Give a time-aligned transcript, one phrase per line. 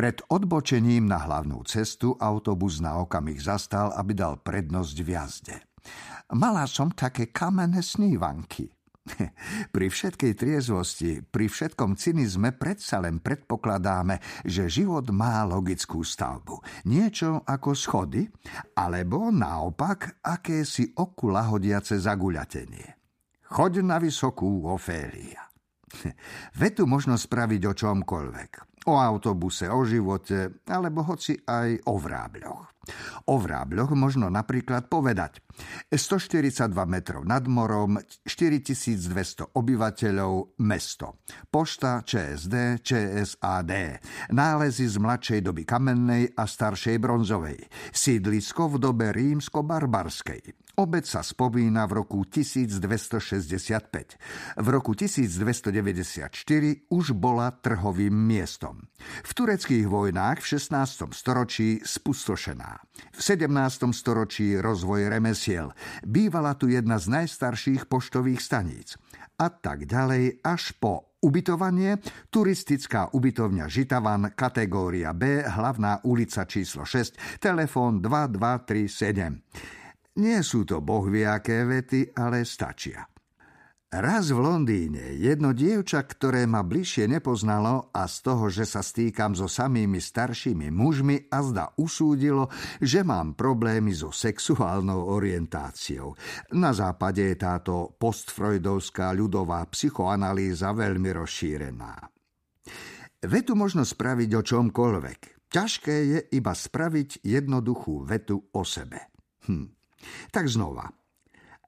[0.00, 5.56] Pred odbočením na hlavnú cestu autobus na okamih zastal, aby dal prednosť v jazde.
[6.32, 8.72] Mala som také kamenné snívanky.
[9.76, 16.88] Pri všetkej triezvosti, pri všetkom cynizme predsa len predpokladáme, že život má logickú stavbu.
[16.88, 18.24] Niečo ako schody,
[18.80, 22.88] alebo naopak akési oku lahodiace zaguľatenie.
[23.52, 25.44] Choď na vysokú, Ofélia.
[26.60, 32.64] Vetu možno spraviť o čomkoľvek o autobuse, o živote, alebo hoci aj o vrábľoch.
[33.28, 35.44] O vrábľoch možno napríklad povedať
[35.88, 41.22] 142 metrov nad morom, 4200 obyvateľov, mesto.
[41.50, 43.72] Pošta, ČSD, ČSAD.
[44.32, 47.58] Nálezy z mladšej doby kamennej a staršej bronzovej.
[47.90, 50.70] Sídlisko v dobe rímsko-barbarskej.
[50.80, 54.16] Obec sa spomína v roku 1265.
[54.56, 56.32] V roku 1294
[56.88, 58.88] už bola trhovým miestom.
[59.20, 61.12] V tureckých vojnách v 16.
[61.12, 62.80] storočí spustošená.
[63.12, 63.92] V 17.
[63.92, 65.72] storočí rozvoj remesiel.
[66.04, 69.00] Bývala tu jedna z najstarších poštových staníc.
[69.40, 72.00] A tak ďalej až po Ubytovanie,
[72.32, 80.16] turistická ubytovňa Žitavan, kategória B, hlavná ulica číslo 6, telefón 2237.
[80.16, 83.04] Nie sú to bohviaké vety, ale stačia.
[83.90, 89.34] Raz v Londýne jedno dievča, ktoré ma bližšie nepoznalo a z toho, že sa stýkam
[89.34, 92.46] so samými staršími mužmi a zda usúdilo,
[92.78, 96.14] že mám problémy so sexuálnou orientáciou.
[96.54, 101.92] Na západe je táto postfreudovská ľudová psychoanalýza veľmi rozšírená.
[103.26, 105.50] Vetu možno spraviť o čomkoľvek.
[105.50, 109.10] Ťažké je iba spraviť jednoduchú vetu o sebe.
[109.50, 109.66] Hm.
[110.30, 110.99] Tak znova.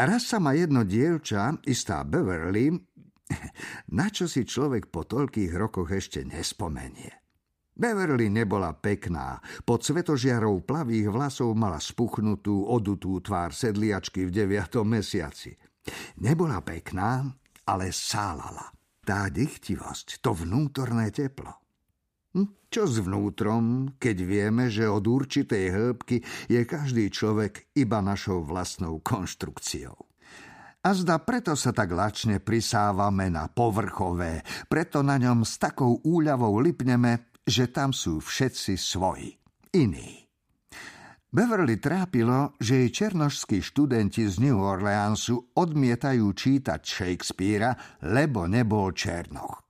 [0.00, 2.72] Raz sa ma jedno dievča, istá Beverly,
[3.98, 7.20] na čo si človek po toľkých rokoch ešte nespomenie.
[7.76, 9.44] Beverly nebola pekná.
[9.60, 15.52] Pod svetožiarou plavých vlasov mala spuchnutú, odutú tvár sedliačky v deviatom mesiaci.
[16.24, 17.20] Nebola pekná,
[17.68, 18.72] ale sálala.
[19.04, 21.60] Tá dychtivosť, to vnútorné teplo.
[22.36, 22.70] Hm?
[22.70, 29.02] Čo s vnútrom, keď vieme, že od určitej hĺbky je každý človek iba našou vlastnou
[29.02, 29.98] konštrukciou?
[30.80, 36.56] A zda preto sa tak lačne prisávame na povrchové, preto na ňom s takou úľavou
[36.56, 39.36] lipneme, že tam sú všetci svoji,
[39.76, 40.24] iní.
[41.30, 49.69] Beverly trápilo, že jej černošskí študenti z New Orleansu odmietajú čítať Shakespearea, lebo nebol černoch.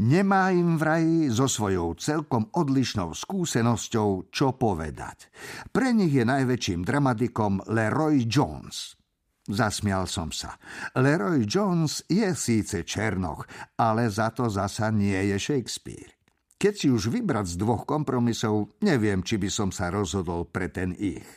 [0.00, 5.28] Nemá im vraj so svojou celkom odlišnou skúsenosťou čo povedať.
[5.68, 8.96] Pre nich je najväčším dramatikom Leroy Jones.
[9.44, 10.56] Zasmial som sa.
[10.96, 13.44] Leroy Jones je síce Černoch,
[13.76, 16.16] ale za to zasa nie je Shakespeare.
[16.56, 20.96] Keď si už vybrať z dvoch kompromisov, neviem, či by som sa rozhodol pre ten
[20.96, 21.28] ich.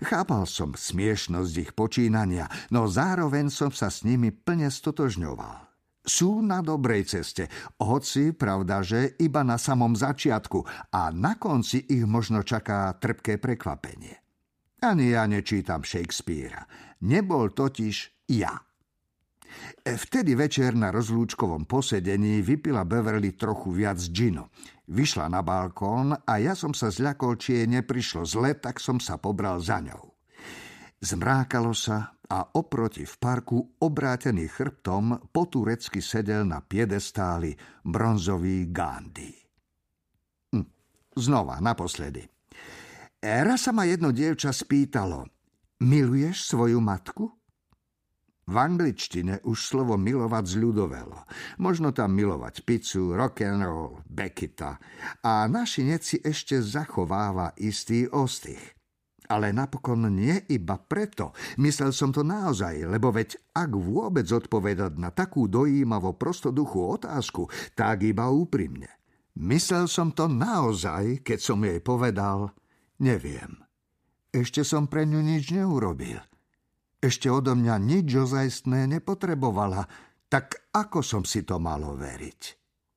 [0.00, 5.63] Chápal som smiešnosť ich počínania, no zároveň som sa s nimi plne stotožňoval
[6.04, 7.48] sú na dobrej ceste,
[7.80, 14.20] hoci pravda, že iba na samom začiatku a na konci ich možno čaká trpké prekvapenie.
[14.84, 16.68] Ani ja nečítam Shakespearea.
[17.08, 18.52] Nebol totiž ja.
[19.84, 24.44] Vtedy večer na rozlúčkovom posedení vypila Beverly trochu viac džinu.
[24.84, 29.16] Vyšla na balkón a ja som sa zľakol, či jej neprišlo zle, tak som sa
[29.16, 30.13] pobral za ňou.
[31.04, 37.52] Zmrákalo sa a oproti v parku obrátený chrbtom po turecky sedel na piedestáli
[37.84, 39.36] bronzový Gandhi.
[40.56, 40.64] Hm,
[41.12, 42.24] znova, naposledy.
[43.20, 45.28] Raz sa ma jedno dievča spýtalo,
[45.84, 47.28] miluješ svoju matku?
[48.44, 51.20] V angličtine už slovo milovať zľudovelo.
[51.60, 54.80] Možno tam milovať pizzu, rock'n'roll, Becketa.
[55.24, 58.83] A našinec si ešte zachováva istý ostých.
[59.24, 61.32] Ale napokon nie iba preto.
[61.56, 68.04] Myslel som to naozaj, lebo veď ak vôbec odpovedať na takú dojímavo prostoduchú otázku, tak
[68.04, 68.88] iba úprimne.
[69.40, 72.54] Myslel som to naozaj, keď som jej povedal,
[73.02, 73.64] neviem.
[74.30, 76.20] Ešte som pre ňu nič neurobil.
[77.04, 79.84] Ešte odo mňa nič ozajstné nepotrebovala,
[80.32, 82.63] tak ako som si to malo veriť?